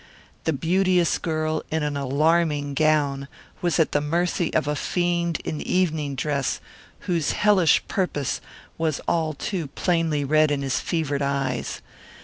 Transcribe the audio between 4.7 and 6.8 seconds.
fiend in evening dress